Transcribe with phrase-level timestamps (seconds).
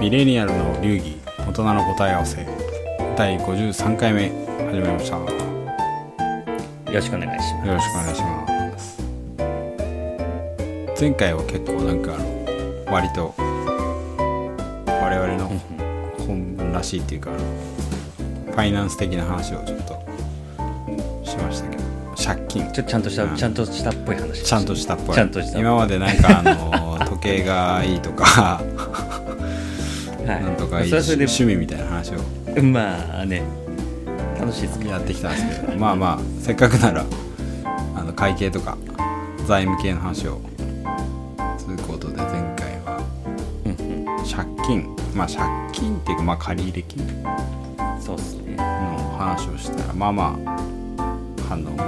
[0.00, 2.46] ミレニアルの流儀大人の答え合わせ
[3.16, 4.28] 第53回目
[4.70, 7.68] 始まりましたよよろしくお願いします。
[7.68, 9.02] ろしくお願いします
[11.00, 13.34] 前回は結構なんかあの割と
[14.86, 15.48] 我々の
[16.26, 19.94] 本分らしいっていうかあのファイナンス的な話をちょっと
[21.28, 21.82] しましたけど
[22.16, 24.42] 借金ちょちゃんとした、うんちゃんとしたっぽい話。
[24.44, 28.77] ちゃんとしたっぽいちゃんとした今までなんかあの時計がいいとかはい。
[30.36, 32.18] なんとかいい趣味みたいな話を
[32.62, 33.42] まあね、
[34.38, 34.86] 楽しいです。
[34.86, 37.04] やってきたんですけどまあまあせっかくなら
[37.96, 38.76] あの会計とか
[39.46, 40.40] 財務系の話を
[41.56, 42.98] することで前回は。
[44.30, 45.40] 借金まあ借
[45.72, 47.24] 金っていうかまあ借入金
[47.98, 48.56] そうっすね。
[48.56, 50.58] の話をしたらまあまあ
[51.48, 51.78] 反応も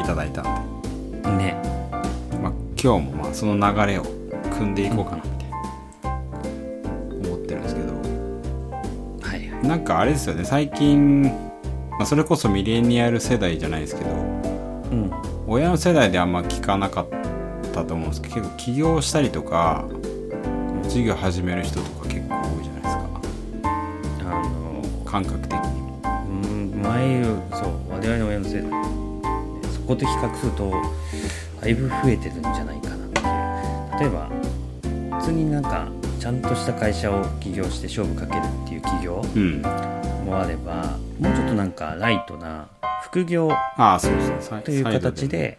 [0.00, 0.44] いただいたん
[1.22, 1.56] で、ね。
[2.42, 4.04] まあ、今日もまあその流れを
[4.56, 5.30] 組んでいこうかなみ
[9.66, 15.10] なんかあれですよね最近、まあ、それこそミレニアル世代じゃないですけどうん。
[15.46, 17.06] 親の世代であんま聞かなかっ
[17.72, 19.86] たと思うんですけど結構起業したりとか
[20.88, 28.70] 事業始める人とか結構多いじゃないですかあの、感覚的にもうん、前、そう、我々の親の世代、
[29.74, 30.72] そこと比較すると、
[31.60, 34.00] だいぶ増えてるんじゃないかなっていう。
[34.00, 34.30] 例えば、
[35.18, 35.88] 普通になんか、
[36.24, 39.60] ちゃんとした会社を起業して勝負かけるっていう企業うん
[40.24, 42.66] もあれば、もうちょっとなんかライトな
[43.02, 45.58] 副業ああそうですねという形で、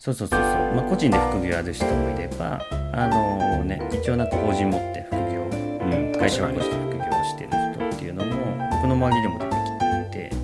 [0.00, 2.60] そうそうそうそう、まあ、個人で副業やる人もいれば、
[2.92, 5.42] あのね、一応なんか法人持って副業、
[5.86, 7.50] うん会社を起こして副業してる
[7.88, 10.36] 人っていうのも、僕の周りでも出てきてて、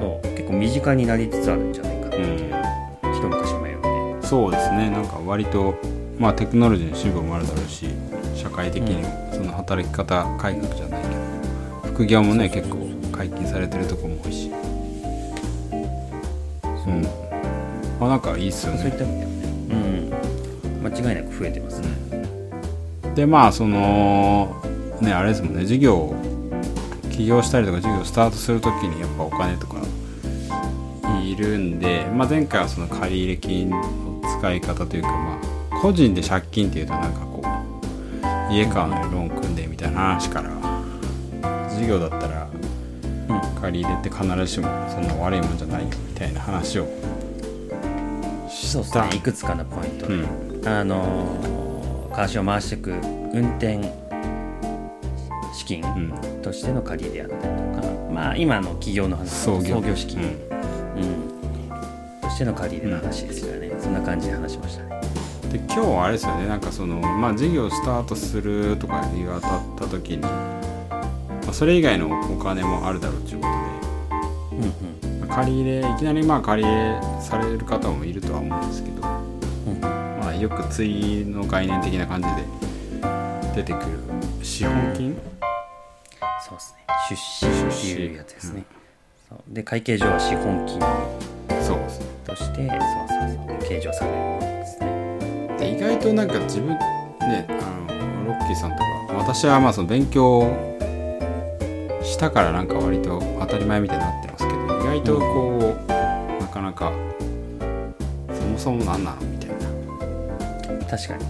[0.00, 1.85] そう、結構身近になりつつあるんじゃない？
[4.26, 4.90] そうですね。
[4.90, 5.76] なんか割と
[6.18, 7.86] まあテクノロジーの進歩もあるだろうし
[8.34, 11.08] 社会的にもその働き方改革じゃないけ
[11.88, 14.50] ど副業もね結構解禁されてるとこも多いし。
[16.86, 16.90] う。
[16.90, 17.02] ん。
[18.00, 18.78] まあなんかいいっすよね。
[18.78, 19.36] そういった意味ではね、
[20.74, 21.88] うん、間違いなく増えてますね。
[23.14, 24.54] でまあその
[25.00, 25.64] ねあれですもんね。
[25.64, 26.14] 事業
[27.10, 29.76] 起業したりとか事業スタートするときにやっぱお金とか
[31.22, 34.05] いるんで、まあ、前回はその借入金の
[34.38, 37.42] 使い方というかまあ個人で借金っていうとなんかこ
[38.50, 40.50] う家買うのにローン組んでみたいな話から
[41.70, 42.48] 事業だったら
[43.28, 43.60] うん。
[43.60, 46.86] 借り入れって必ずしもそんな悪いもんじゃないよみたいな話を
[48.48, 53.80] そうですね、いくつかのポイントで、うんあのー、会社を回していく運転
[55.52, 55.98] 資金、う
[56.38, 56.42] ん。
[56.42, 57.48] としての借り入れやったりと
[57.80, 59.82] か、まあ、今の企業の話創業。
[59.96, 62.20] 資金、うん。
[62.20, 65.00] としての借り入れの話ですよね、そんな感じで話しましたね。
[65.52, 66.48] で今日はあれですよね。
[66.48, 70.90] なんかそのまあ事業スタートするとか言わたった時に、ま
[71.48, 73.46] あ、それ以外のお金もあるだろうっていうこ
[74.50, 74.72] うんうん。
[75.00, 82.42] とで、まあ借り入れいきなりまあ借り入れされる方もいるとは思うんですけど、うんまあ、よく対の概念的な感じで
[83.54, 84.00] 出てくる
[84.42, 85.16] 資本金？
[86.44, 86.84] そうですね。
[87.08, 88.64] 出資っていうやつですね。
[89.28, 89.38] そう。
[89.46, 90.80] で会計上は資本金
[91.62, 91.78] そう。
[91.78, 93.68] ですねとしてそうそうそう。
[93.68, 95.56] 計上されるものですね。
[95.58, 97.52] で意外となんか自分ねあ
[98.24, 98.84] のロッキーさんとか
[99.14, 100.48] 私はまあその勉強
[102.02, 106.92] したからなんか割と当たり前みたいになってますけど意外とこう、なかなか
[108.32, 109.56] そもそも何なのみたいな。
[110.86, 111.24] 確かに。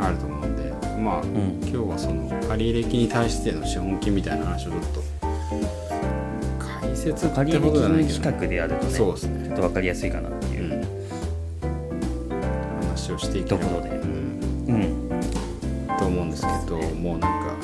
[0.00, 1.60] あると思うんでまあ、ん。
[1.62, 5.02] 今日はその借入金に対しての資本金みたいな話をちょっと
[7.12, 10.76] 解説って借入ことじゃない金企画でやるとね、そうですちょっね、と分かりやすいかなっていうう。
[10.76, 10.82] ん、
[12.88, 13.62] 話をしていければ。
[13.64, 13.88] ところで。
[13.90, 14.08] うん。
[14.68, 15.98] うん。
[15.98, 17.56] と思うんですけどもうなんか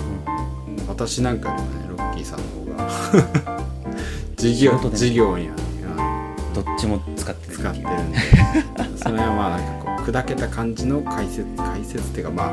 [0.89, 2.85] 私なんかよりもねロッキーさんの方
[3.45, 3.61] が
[4.37, 5.63] 事業仕事業には、ね、
[6.55, 8.19] どっちも使ってる使ってるんで。
[8.97, 12.45] それはまあなんかこう砕けた感じの解説解説っていうかま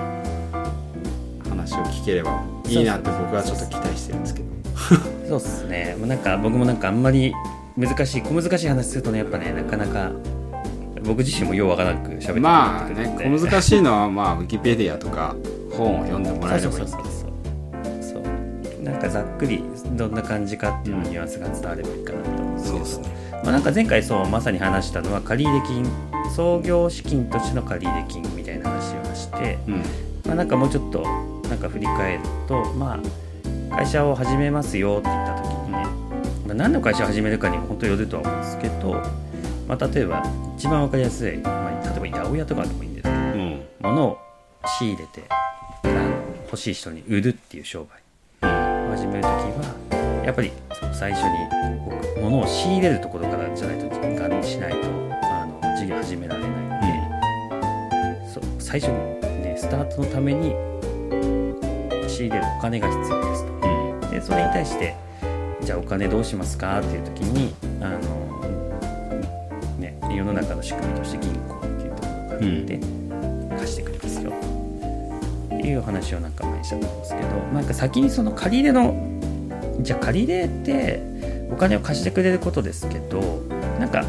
[0.54, 4.51] あ話を聞ければいいなって僕はちょっと期待してるんですけど
[5.32, 5.96] そうっすね。
[5.98, 7.34] もうなんか僕もなんかあんまり
[7.78, 10.12] 難しい、小難しい話するとね、やっぱね、なかなか
[11.06, 15.36] 僕自身もようわからなく喋ってまあね小難しいのはまあウィキペディアとか
[15.72, 18.84] 本を読んでもらえればいいそうそうそうそうそう。
[18.84, 19.64] なんかざっくり
[19.94, 22.86] どんな感じかっていうのニュアンスが伝わればいいかなと思うんですけど。
[22.86, 23.42] そうですね。
[23.44, 25.86] まあ、なんか前回そうまさに話したのは借入金
[26.36, 29.76] 創業資金としての借入金みたいな話をして、うん。
[30.26, 31.04] まあ、なんかもうちょっと
[31.50, 33.00] なんか振り返るとまあ
[33.72, 35.86] 会社を始めますよって言った時にね、
[36.46, 38.94] まあ、何の会社を始めるかにも本当よるとは思うんですけど、
[39.68, 40.24] まあ、例えば
[40.58, 43.62] 一番わかりやすい、まあ、例えば八百屋とかでもいいんですけどうん。
[43.82, 44.18] 物を
[44.80, 45.24] 仕入れて
[46.46, 54.02] 欲しい人に売るっていう商売を始める時はやっぱりその最初に物を仕入れるところからじゃないと
[54.42, 54.88] がしないと
[55.24, 58.98] あの事業始められないので、そう最初に
[59.44, 60.56] ねスタートのために
[62.12, 63.54] 仕入れるお金が必要ですと。
[63.54, 64.12] うん。
[64.12, 64.96] でそれに対して
[65.64, 68.00] じゃあお金どうしますかっていう時にあの、
[69.80, 72.80] ね、世の中の仕組みとして銀行っていうところがあって、
[73.58, 79.20] 貸してくれますよっていう話をなんか前にしたと思うんですけどなんか先にその借り入れの
[79.82, 81.00] じゃあ借り入れって
[81.52, 83.22] お金を貸してくれることですけど
[83.80, 84.04] なんか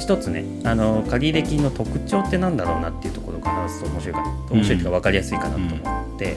[0.00, 6.36] 一つねあの借入金の特徴ってなんだろうなっていうところから話すと面白いかな面白いというか分かりやすいかなと思って、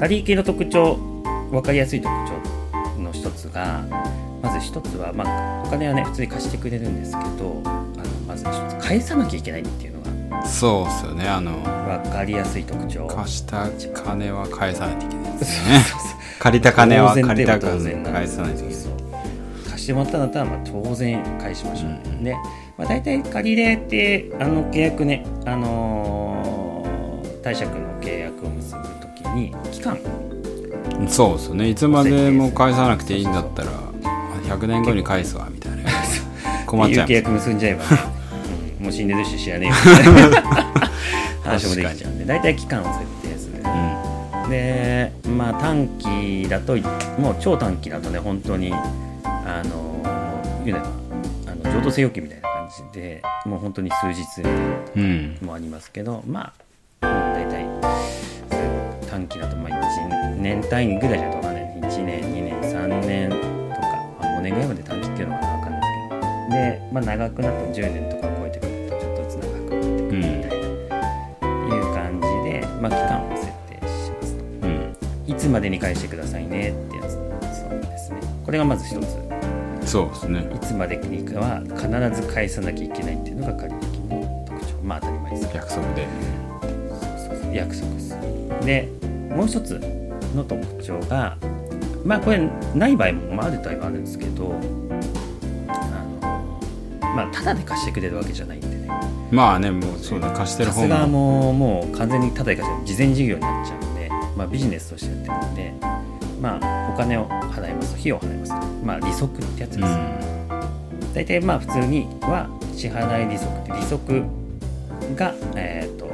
[0.00, 0.96] 借入金の特徴
[1.50, 3.84] 分かりやすい特徴の一つが
[4.42, 11.52] まず一つは、まあ、お金はね普通に貸してくれるんですけどあのまず一つ返さなきゃいけないっていうのがそうっすよねあの
[12.02, 13.06] 分かりやすい特徴。
[13.06, 15.80] 貸した金は返さないといけないですね。
[16.38, 18.84] 借りた金は借りた金返さないといけない。
[19.70, 22.32] 貸してもらったんだったらまあ当然返しましょう、うんで、
[22.76, 26.64] まあ、大体借り入れってあの契約ね、あのー
[27.44, 28.93] 貸借の契約を結ぶ時
[29.34, 29.98] に期間。
[31.08, 31.68] そうですよね。
[31.68, 33.70] いつまでも返さなくていいんだったら
[34.46, 35.84] 100年後に返すわみたいな。
[36.66, 37.84] 困っちゃう契約結んじゃえば、
[38.78, 38.84] うん。
[38.84, 39.74] もう死んでるし知らねえよ。
[39.74, 40.42] みたいな
[41.42, 42.24] 話もできちゃうんで。
[42.24, 43.62] 大体期間を設定する。
[43.64, 44.50] うん。
[44.50, 46.76] でまあ短期だと
[47.18, 50.02] もう超短期だとね本当にあの
[50.64, 50.90] 言うなれば
[51.52, 56.63] あの譲渡性要求みたいな感じでもう本当に数日もありますけどまあもう大体そういう
[59.14, 61.64] 短期だとまあ1年単位ぐらいじゃとわかんない。
[61.82, 63.46] 1年2年3年とか、
[64.20, 66.50] まあ、5年ぐらいまで短期っていうのかなわかんないですけど。
[66.50, 70.56] で、まあ、長くなっても10年とかを超えてくるとちょっとずつ長くなってくるみたいな、
[71.76, 74.66] いう感じで、まあ、期間を設定しますと。
[74.66, 74.96] うん。
[75.26, 77.20] いつまでに返してくださいねってやつそ
[77.68, 78.20] うですね。
[78.44, 80.50] これがまず一つそうですね。
[80.52, 84.74] いつまでにかは必ず返さなきゃいけないっていうのが借入金の特徴。
[84.82, 85.50] まあ当たり前です。
[85.54, 86.08] 約束で。
[87.52, 88.16] 約束す。
[88.16, 88.88] るで
[89.34, 89.80] もう一つ
[90.34, 91.36] の特徴が
[92.04, 92.38] まあこれ
[92.74, 94.54] ない場合もまああるとはあるんですけど
[95.68, 98.88] あのまあただで貸してくれるわけじゃないんでね。
[99.30, 105.74] まあねもうそうだ貸してる方がもももう完全にただで貸して事前事業になっちゃうんで、まあ、ビジネスとしてやってるんで
[106.40, 108.52] まあお金を払いますと費用を払います。
[108.60, 111.14] とまあ利息ってやつうです、ん。
[111.14, 114.22] 大体まあ普通には支払い利息って利息
[115.16, 116.10] が、えー、と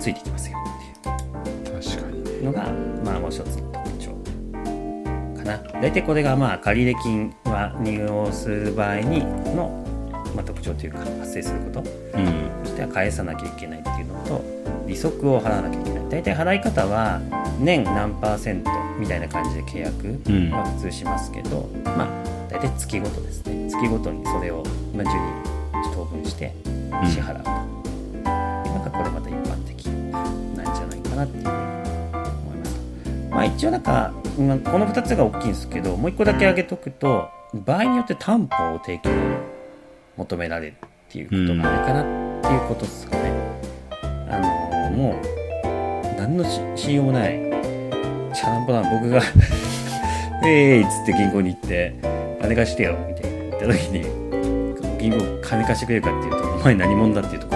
[0.00, 0.57] ついてきますよ
[2.48, 2.72] のが、
[3.04, 4.10] まあ、もう一つの特徴
[5.36, 5.58] かな。
[5.80, 9.20] 大体これが、まあ、借入金は利用する場合に
[9.54, 9.84] の、
[10.34, 11.80] まあ、特徴というか発生すること。
[11.80, 12.64] うん。
[12.64, 14.42] としては返さなきゃいけないっていうのと
[14.86, 16.08] 利息を払わなきゃいけない。
[16.08, 17.20] 大体払い方は
[17.60, 20.50] 年何パーセントみたいな感じで契約うん。
[20.50, 22.08] は普通しますけど、まあ
[22.50, 23.68] 大体月ごとですね。
[23.70, 24.64] 月ごとにそれを、
[24.94, 26.52] まあ、順に等分して
[27.06, 28.24] 支払うと、いう
[28.74, 31.57] のがこれまた一般的なんじゃないかなっていう
[33.38, 39.10] まあ一応なんか、まあこの2つが大きいんですけどもう1個だけ挙げとくと場合によって担保を提供
[40.16, 43.32] 求められるっていうことがあるかなっていうことですかね、
[44.28, 44.40] あ
[44.90, 46.44] のもう何の
[46.76, 47.38] 信用もない
[48.34, 49.22] チャランポラン僕が
[50.42, 51.94] 「えーい」っつって銀行に行って
[52.42, 54.02] 「金貸してよ」みたいな言った時に
[54.98, 57.47] 銀行金貸してくれるかっていうとお前何者だっていうと、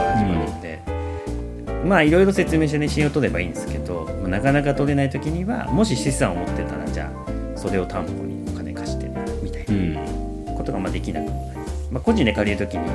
[1.84, 7.10] まあいろいろ説明してね信用取ればいいんですけど、まあなかなか取れない時にはもし資産を持ってたらじゃ
[7.54, 10.56] あそれを担保にお金貸してねみたいなうん。
[10.56, 11.56] ことがまあできなくもない、
[11.90, 12.86] まあ、個人で借りるときに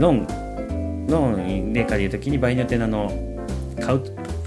[0.00, 3.10] ローンローンで借りるときに場合によってあの
[3.80, 4.02] 買う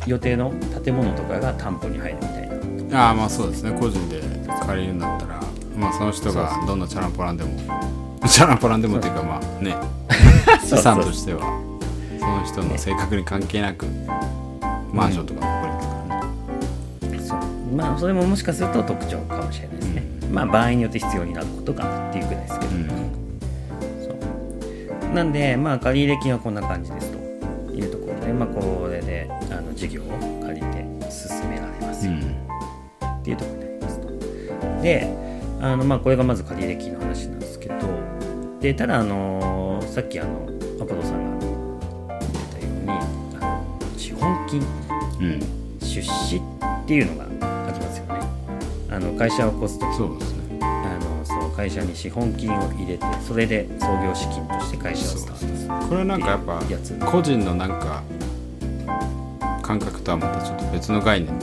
[0.05, 0.51] 予定の
[0.83, 2.49] 建物とかが担保に入るみたい
[2.89, 3.07] な。
[3.07, 3.71] ああまあそうですね。
[3.79, 4.21] 個人で
[4.65, 5.41] 借りるんだったら
[5.75, 7.49] まあその人がどんなチャランポランでも
[8.27, 9.75] チャランポランでもっていうかまあね。
[10.63, 11.66] 資産としては
[12.27, 13.85] その人の性格に関係なく
[14.91, 15.39] マンションとか。
[15.39, 15.95] 残りますか
[17.05, 17.39] らねそう。
[17.73, 22.87] まあそれももしかすると特徴かもしれないですね、まあ場合によって必要になることがっていうぐらいですけど、うん。
[24.01, 25.13] そう。
[25.13, 27.17] なんでまあ借入金はこんな感じですと。
[27.73, 30.05] いうところでまあこれであの事業を
[30.41, 32.19] 借りて進められますよ、うん。
[32.19, 34.09] っていうところになりますと。
[34.81, 35.07] で、
[35.61, 37.75] あのまあこれがまず借入金の話なんですけど、
[38.59, 40.49] でただあのさっきあの
[40.81, 41.26] アポロさん
[44.47, 44.61] 金
[45.19, 45.57] うん。
[45.79, 46.41] 出資っ
[46.87, 48.19] ていうのがありますよね。
[48.89, 50.59] あの会社を起こすときそうですね。
[50.61, 55.67] あのそう会社に資本金を入れて、それで創業資金として会社をスタートする。
[55.67, 56.61] これはなんかやっぱ
[57.05, 58.03] 個人のなんか
[59.61, 61.37] 感覚とはまたちょっと別の概念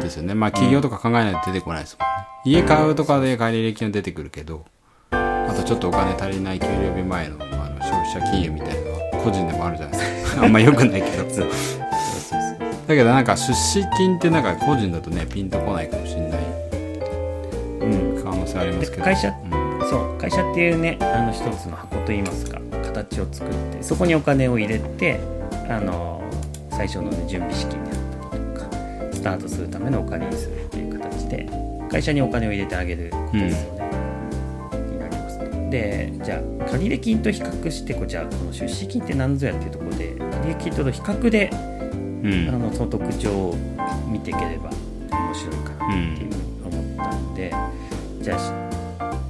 [0.00, 0.34] ですよね。
[0.34, 4.64] まあ企業とか考えないと出てこないですもんね、家買うとかで借り歴の出てくるけど
[5.10, 10.44] あとちょっとお金足りない給料日前のあの消費者金融みたいなのは個人でもあるじゃないですか。
[10.44, 11.79] あんま良くないけど
[12.90, 16.40] だけどなんか出資金ってなんか個人だとねピンとこないかもしれない。
[17.82, 18.22] うん。
[18.22, 19.04] 可能性ありますけど。
[19.04, 19.88] 会社うん。
[19.88, 25.20] そう会社っていうねあの一つの箱といいますか形を作ってそこにお金を入れて
[25.68, 26.20] あの
[26.70, 28.70] 最初の、ね、準備資金であったりとか
[29.12, 31.48] スタートするためのお金にするっていう形で
[31.88, 33.88] 会社にお金を入れてあげることですよね、
[34.90, 41.50] になりますとでじゃあ借入金と比較してこうじゃあこの出資金って何ぞやっていうところで借入金との比較で
[42.22, 42.48] うん。
[42.48, 43.56] あのその特徴を
[44.06, 44.70] 見ていければ
[45.10, 47.54] 面白いかなっていうふうに思ったので、
[48.22, 48.52] じゃあし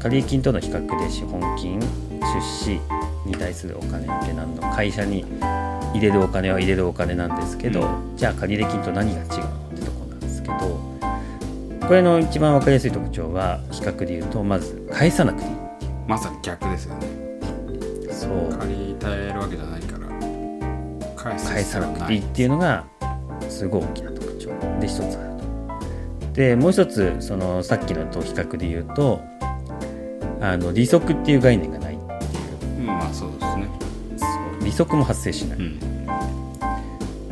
[0.00, 2.80] 借入金との比較で資本金出資
[3.26, 5.24] に対するお金って何の会社に
[5.92, 7.84] 入れるお金は入れるお金なんですけど、う
[8.16, 10.56] じゃあ借入金と何が違うのってとこなんですけど
[11.86, 15.54] これの一番分かりやすい特徴は比較で言うとまず返さなくていい
[16.06, 17.06] まさに逆ですよね。
[18.10, 18.58] そう。
[18.58, 19.99] 借りたえるわけじゃないから
[21.36, 22.84] 返さなくていいっ必ていうのが
[23.48, 24.50] すごい大きな特徴。
[24.80, 25.10] で一つある
[26.28, 26.34] と。
[26.34, 29.20] でもう一つそのさっきのと比較で言うと
[30.40, 32.08] あの利息っていう概念がないってい
[32.78, 32.86] う。
[32.86, 33.68] まあそうですね。
[34.62, 35.58] 利息も発生しない。
[35.58, 35.78] っうん。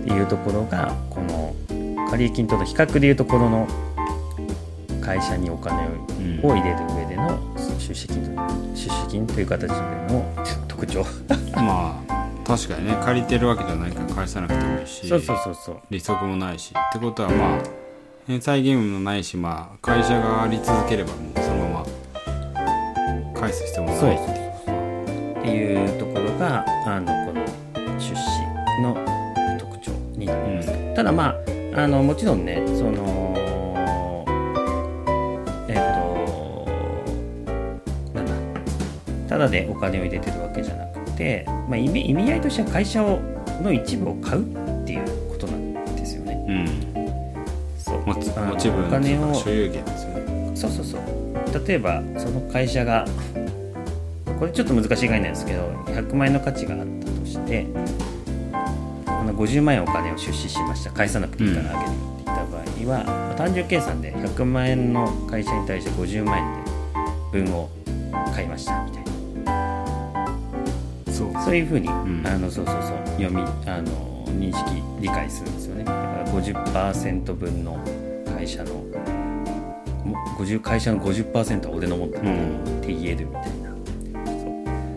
[0.04, 1.54] ていうところがこの
[2.10, 3.66] 借入金との比較でいうところの
[5.00, 5.76] 会社にお金
[6.42, 7.38] を入れる上での
[7.78, 8.42] 出資金と
[8.74, 9.74] 出資金という形で
[10.08, 10.24] の
[10.66, 11.04] 特徴。
[11.54, 12.07] まあ
[12.48, 15.06] 確かにね借りてるわけじゃないから返さなくてもいいし。
[15.06, 15.80] そうそうそうそう。
[15.90, 16.72] 利息もないし。
[16.74, 17.62] ってことはまあ
[18.26, 21.86] 返済義務もないしまあ会社があり続ければもうそのまま
[23.40, 24.18] 返す必要もないっ
[25.42, 27.44] ていうところがあのこの
[27.98, 28.20] 出資
[28.82, 28.94] の
[29.58, 31.34] 特徴になります、ただま
[31.74, 33.34] ああのもちろんねその
[35.68, 35.80] えっ、と
[38.14, 38.32] なんだ。
[39.28, 40.47] ただでお金を入れてるわ
[41.68, 43.20] まあ、意味意味合いとしては会社を
[43.62, 44.42] の一部を買う
[44.82, 46.34] っていうことなんですよね。
[46.48, 46.66] うん。
[47.78, 48.06] そう。
[48.06, 50.52] 持ち持ち金を所有権ですよね。
[50.54, 51.66] そうそうそう。
[51.66, 53.06] 例えばその会社が
[54.38, 57.66] これちょっと難しい概念ですけど100万円の価値があったとして
[59.06, 60.92] あの50万円お金を出資しました。
[60.92, 66.64] 返さなくていいからあげるって言った場合は、まあ単純計算で100万円の会社に対して50万円
[67.32, 67.68] で分を
[68.34, 68.97] 買いましたみたいな
[71.18, 71.32] そう。
[71.44, 72.26] そういうふうに、ん。
[72.26, 72.98] あのそうそうそう。
[73.20, 75.84] 読みあの認識理解するんですよね。
[75.84, 77.78] だから50%分の
[78.36, 78.74] 会社の
[80.04, 83.70] も50会社の50%は俺のもんだって言えるみたいな、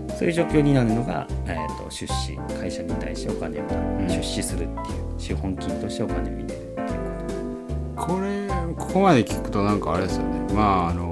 [0.10, 0.18] そう。
[0.20, 4.08] そういう状況になるのが、えー、と出資会社に対してお金をん。
[4.08, 4.76] 出資するっていう
[5.18, 6.58] 資本金としてお金を入れるっていう
[7.96, 8.48] ここれ
[8.78, 10.54] ここまで聞くとなんかあれですよね。
[10.54, 11.12] まああの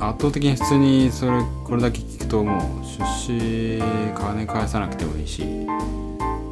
[0.00, 1.32] 圧倒的に普通にそれ
[1.64, 3.78] これだけ聞くともう出資
[4.14, 5.42] 金返さなくてもいいし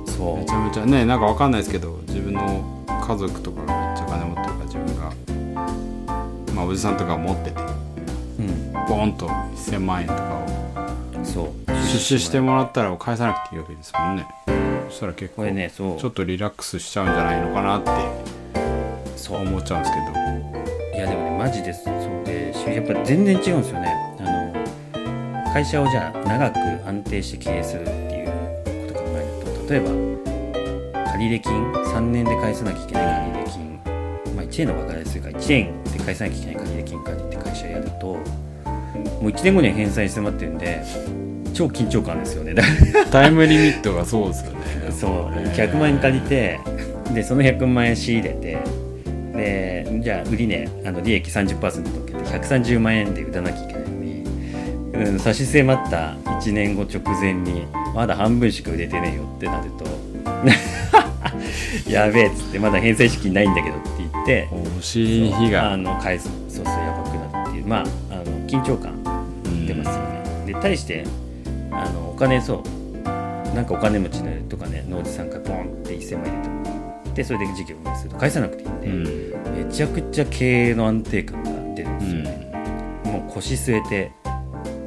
[0.04, 7.62] とそめちゃめちゃねなんかわかんないですけど自分の家族とかがめっちゃ金持ってるから自分がまあおじさんとか持ってて
[8.40, 8.72] うん。
[8.72, 11.46] ボーンと1000万円とかをそう。
[11.66, 14.26] 出資してもらったら返さなくていいわけですもんね。
[14.90, 17.90] そしたら結構ねちょっとリラックスしちゃうんじゃないのかなって
[19.16, 19.40] そう。
[19.40, 20.98] 思っちゃうんですけど。
[20.98, 21.84] いやでもねマジです。
[21.84, 21.94] そう。
[22.26, 23.89] でしやっぱ全然違うんですよね
[25.52, 28.26] 会社をじゃあ長く安定して経営するっていう
[28.86, 38.18] ことを考えると例えば借入金3年で返さなきゃいけない借入金、まあ、1年の方が分かりやすいから1年で返さなきゃいけない借入金借りって会社やるとも
[39.22, 40.84] う1年後には返済に迫ってるんで
[41.52, 42.54] 超緊張感ですよね。
[43.10, 44.58] タイムリミットがそうですよね。
[44.90, 45.10] そう。
[45.52, 46.60] 100万円借りて
[47.12, 48.58] でその100万円仕入れて
[49.34, 53.89] でじゃあ売り値あの利益30%乗っけて130万円で売らなきゃいけない
[55.04, 59.84] うん、差し迫った1年後直前にまだ半分しか売れてねえよってなると
[61.90, 65.72] やべえっつってまだ返済資金ないんだけどって言ってお尻に火が。
[65.72, 68.94] あの返すそうそうやばくなるっていうまああの緊張感
[69.66, 70.22] 出ますよね。
[70.46, 71.04] で対して
[71.70, 76.64] あのお金そうなんかお金持ちのとかね農地さんからポンって1000万円入れても
[77.04, 79.66] らってそれで事業を運営すると返さなくていいんで、うん。
[79.66, 82.52] めちゃくちゃ経営の安定感が出るんですよね、
[83.04, 84.12] もう腰据えて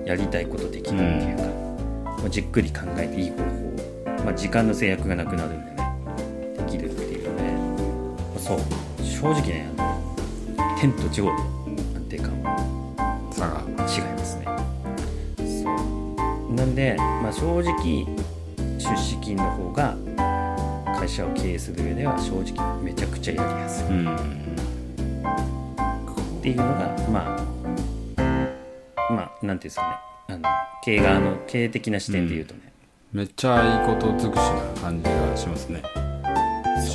[0.06, 3.44] やりたいことできるっていうか、もうじっくり考えていい方法、
[4.26, 5.78] まあ、時間の制約がなくなるんでね
[6.58, 7.38] できるっていうの
[8.36, 8.60] でそう。
[9.04, 10.04] 正直ねあの
[10.80, 11.34] 天と地ほど
[11.96, 12.58] 安定感は
[13.32, 14.46] 差が違いますね。
[15.64, 15.72] そ
[16.52, 16.56] う。
[16.56, 18.06] なんで、まあ、正直
[18.78, 19.96] 出資金の方が
[21.00, 23.86] 会社を経営する上では正直めちゃくちゃやりやすい。
[23.88, 24.16] うん。
[24.16, 24.20] っ
[26.44, 27.42] ていうのがまあまあ
[29.46, 29.98] なんていうんですかね。
[30.30, 30.50] あの
[30.84, 32.74] 経営側の経営的な視点で言うとね、
[33.12, 35.84] めっちゃいいこと尽くしな感じがしますね。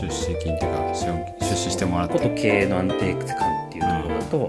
[0.00, 0.94] 出資金っていうか
[1.40, 3.24] 出資してもらっことて経営の安定感
[3.68, 4.48] っていうところだと、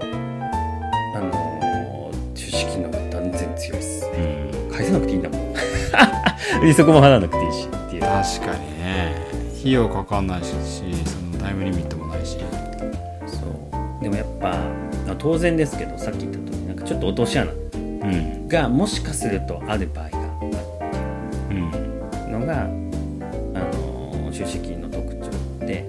[1.16, 4.50] あのー出資金の方が断然強いっすね。
[4.52, 4.70] うん。
[4.70, 5.54] 返さなくていいんだもん。
[6.64, 8.02] 利息も払わなくていいしっていう。
[8.02, 9.14] 確かにね。
[9.58, 10.50] 費用かかんないし
[11.04, 12.38] そのタイムリミットもないし。
[13.26, 14.02] そう。
[14.02, 14.56] でもやっぱ
[15.18, 17.59] 当然ですけどさっき言った通りなんかちょっと落とし穴うん
[18.48, 20.40] がもしかするとある場合があ
[21.50, 21.56] る。
[21.56, 21.58] う
[22.28, 22.32] ん。
[22.32, 22.66] のが、あ
[23.76, 25.84] の出資金の特徴で、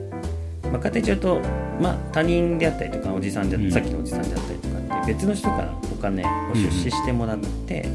[0.71, 1.41] まあ、家庭中と、
[1.79, 3.71] まあ、他人であったりとかおじさんであったうん。
[3.71, 7.37] さっきのおじさんであったりとかって別の人からお金を出資してもらっ
[7.67, 7.87] て、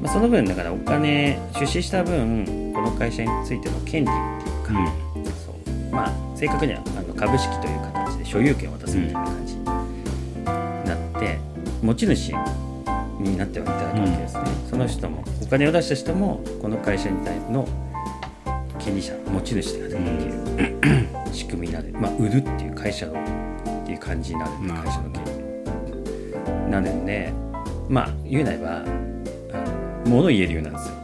[0.00, 4.72] まあ、その分だからお金出資した分この会社についての権利っていうか、
[5.46, 5.94] そう。
[5.94, 9.72] まあ正確にはあの株式という形で所有権を渡すみたいな感じにな
[10.94, 11.38] って
[11.82, 12.32] 持ち主
[13.24, 17.66] になってはいただくわけですね、その人もお金を出した人もこの会社に対の
[18.78, 23.16] 権利者持ち主であるっていう仕組みになる、まあ、売るっていう会社のっ
[23.86, 26.70] ていう感じになる会社の権利。
[26.70, 27.32] なるんで
[27.88, 28.84] まあ言うなれば
[30.06, 30.94] 物言えるようなんですよ。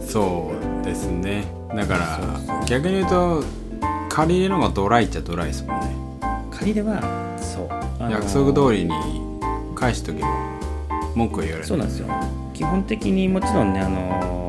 [0.00, 0.52] そ
[0.82, 1.44] うですね。
[1.74, 2.20] だから
[2.66, 3.44] 逆に言うと
[4.08, 5.94] 借り入れの方がドライっちゃドライですもんね。
[6.50, 7.00] 借りれば
[7.38, 7.68] そう、
[8.10, 8.90] 約束通りに
[9.74, 10.28] 返しとけば
[11.14, 12.08] 文句を言われるそうなんですよ。
[12.54, 14.40] 基本的にもちろんねあの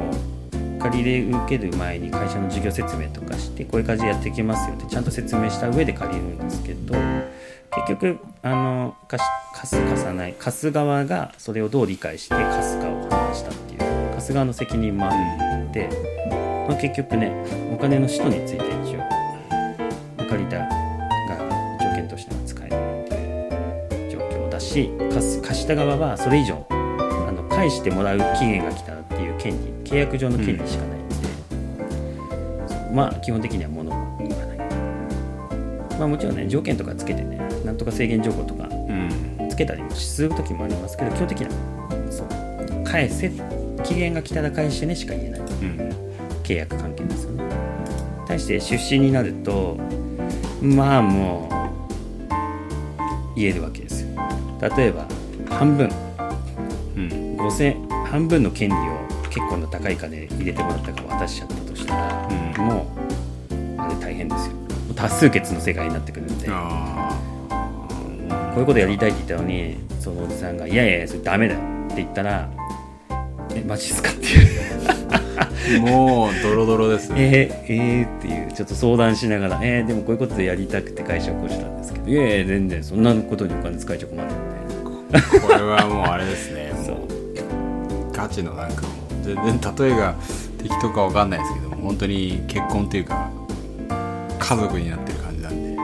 [0.81, 6.95] 借り入れ受ける前に会社の事業説明とかしてこういう感じでやっていきますよってちゃんと説明した上で借りるんですけど
[7.87, 9.23] 結局あの貸
[9.65, 15.89] す貸さない貸す側がそれをどう理解して貸すかを判断したっていう貸す側の責任もあるので、
[16.67, 17.31] まあ、結局ね
[17.73, 20.90] お金の使途について一応まあ借りた
[24.72, 24.90] し
[25.44, 29.51] 貸した側はそれ以上あの返してもらう期限が来たらっていう権
[29.84, 31.16] 利契約上の権利しかないんで、
[32.68, 34.57] そうまあ基本的には物を言わない。
[36.00, 39.50] まあもちろんね条件とかつけてねなんとか制限条項とかうん。
[39.50, 41.51] つけたりもする時もありますけど基本的には
[42.10, 42.27] そう。
[42.86, 43.29] 返せ
[43.84, 45.42] 期限が来たら返してねしか言えない。
[45.42, 45.48] うん。
[46.44, 47.44] 契約関係ですよね。
[48.27, 49.77] 対して出資になると
[50.62, 51.51] まあもう
[53.36, 53.80] 言えるわけ
[54.61, 55.05] 例えば
[55.50, 55.89] 半分。
[56.95, 57.37] うん。
[57.37, 58.77] 5000半分の権利を
[59.29, 62.65] 結構な高い金入れてもらったから渡しちゃったとしたら、うん。
[62.65, 64.55] もうあれ大変ですよ。
[64.95, 66.47] 多数決の世界になってくるんで。
[66.47, 67.17] こあ
[68.57, 72.50] ういうことやりたいって言ったのにそのおじさんが「いやいやいやそれダメだよ」って言ったら
[73.55, 74.61] 「えマジっすか?」っていう。
[75.11, 75.22] あ
[75.79, 77.16] もうドロドロですね。
[77.18, 82.09] えー、えーっていうちょっと相談しながら「えー、でもこういうことでやりたくて会社を起こしたんですけど。
[82.09, 84.35] いやいや全然そんなことにお金使いちゃ困るんで。
[85.40, 86.72] これはもうあれですね。
[86.85, 86.96] そう。
[88.14, 90.16] ガチのなんかもう全然例えが
[90.61, 93.29] 適当かわかんないですけども本当に結婚っていうか
[94.40, 95.75] 家族になってる感じなんで。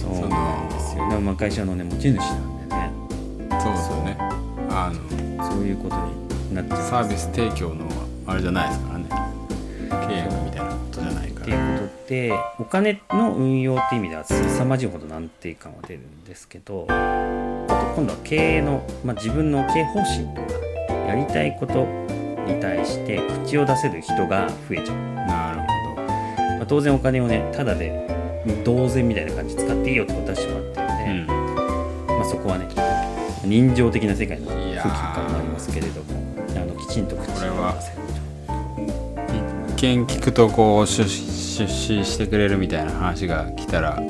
[0.00, 1.08] そうなんですよ。
[1.08, 2.90] でもまあ会社のね持ち主なんでね。
[3.62, 4.16] そうですよね。
[4.70, 4.90] あ
[5.38, 6.21] のそういうことに
[6.54, 6.82] なっちゃう。
[6.82, 7.86] サービス提供の
[8.26, 9.06] あれじゃないですからね。
[9.90, 11.42] 契約みたいなことじゃないから。
[11.42, 20.52] っていうことでお金の運用っていう意味では凄まじいほどの安定感は出るんですけどあと今度は経営の、まあ、自分の経営方針とか
[21.08, 21.84] やりたいこと
[22.46, 25.58] に対して口を出せる人が増えちゃう、なる
[26.58, 28.06] まあ、当然お金をねただで
[28.64, 31.38] 同然みたいな感じで使っていいよってことはしまってるんで、ほ
[32.06, 32.68] ど、まあ、そこはね
[33.44, 36.12] 人情的な世界の空気感もありますけれども。
[36.12, 36.31] あの
[36.82, 37.46] きちんと口を出せ。
[37.46, 37.74] るこれは、
[39.76, 41.68] 一見聞くとこう出資
[42.04, 44.00] してくれるみたいな話が来たら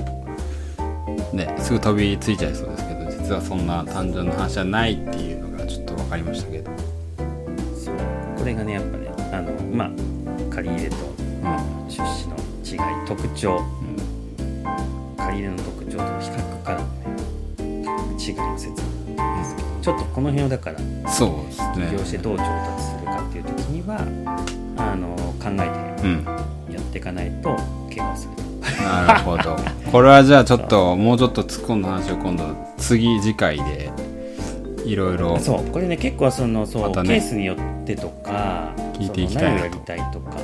[1.32, 3.66] ねすぐ飛びついちゃいそうですけど実はそん。
[3.66, 6.70] な単純な話じゃないっていうのがちょっと分かりましたけど、
[7.74, 7.96] そう
[8.37, 9.90] これがねやっぱねあのまあ
[10.54, 10.98] 借り入れとう
[11.48, 11.82] ん。
[11.88, 13.62] 出資の違い特徴
[15.16, 17.02] 借り入れの特徴との比較からのね
[18.18, 18.91] 違いの説明
[19.83, 23.98] ちょっとこの辺をだからうん、そうです起業してねどう調達するかっていう時には
[24.77, 26.25] あの考えうん。
[26.25, 27.57] てやっていかないと
[27.94, 28.42] 怪我をする
[28.85, 29.57] なるほど。
[29.90, 32.44] これはじゃあちょっともうちょっと突っ込んだ話を今度
[32.79, 33.90] 次次回で
[34.85, 35.70] いろいろそう。
[35.70, 36.94] これね結構そのそう、ね。
[36.94, 40.37] ケースによってとか聞いていきたい何をやりたいとか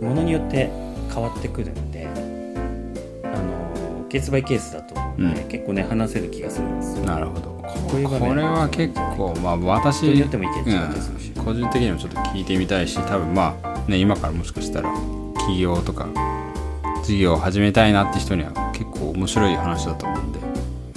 [0.00, 0.08] うん。
[0.08, 0.70] ものによって
[1.12, 2.08] 変わってくるんで
[3.24, 5.34] あのケースバイケースだと思うん。
[5.48, 7.04] 結構ね話せる気がするんですよ。
[7.04, 7.50] なるほど。
[7.88, 7.96] こ
[8.34, 11.24] れは結構まあ私人によっても意見違ったりするし。
[11.24, 16.08] うん個人的にもちょっと聞いてみたいし多分まあね今からもしかしたら聞起業とか
[17.02, 20.40] 事業を始めたいなって人には結構面白い話だと思うんで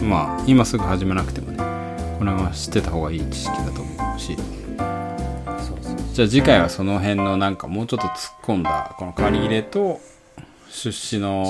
[0.04, 1.58] まあ今すぐ始めなくてもね
[2.20, 4.38] これは知ってた方がいい知識だと思うし。
[6.14, 10.00] じゃあ次回はその辺のなんかもうちょっと突っ込んだこの借り入れと
[10.74, 11.44] 出資の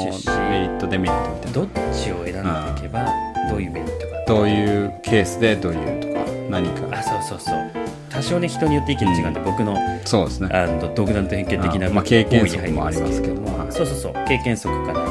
[0.50, 1.54] メリットデメリットみたいな。
[1.54, 3.08] どっちを選んでいけば
[3.50, 6.98] どういうメリットがどういうケースでどういうとか何か。
[7.00, 7.72] あそうそうそう。
[8.10, 10.50] 多少ね人によって意見違うんで、僕のそうですね。
[10.52, 13.58] あの独断と偏見的なあまあ経験則もありますけども。
[13.58, 13.72] はい。
[13.72, 14.14] そうそうそう。
[14.28, 15.06] 経験則から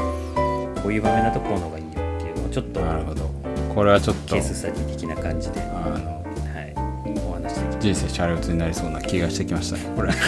[0.81, 3.29] こういう場面だとこうの方がいいよっていうのをちょっとなるほど。
[3.73, 10.13] これはちょっとケーススタディ的な感じで、はあのい、お話しでき人生シャレオツになりそうな気がしてきましたねこれ。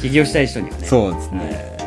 [0.00, 0.86] 起業したい人にはね。
[0.86, 1.77] そうですね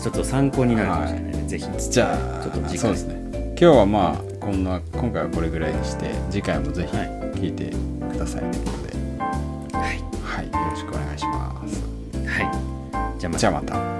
[0.00, 1.90] 一つを参考になるかもしれないので、ぜひ。
[1.90, 2.78] じゃあちょっと次回。
[2.78, 3.14] そうですね。
[3.34, 7.06] 今日はまあこんな今回はこれぐらいにして次回もぜひはい。
[7.34, 7.70] 聞いて
[8.10, 8.40] ください。
[8.40, 8.96] ということで。
[9.76, 10.46] はい、はい。
[10.46, 11.82] よろしくお願いします。
[12.26, 13.38] はい、じゃあまた。
[13.38, 13.99] じゃあまた